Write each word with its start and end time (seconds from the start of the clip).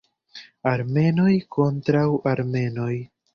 Armenoj 0.71 1.35
kontraŭ 1.57 2.07
Armenoj. 2.33 2.91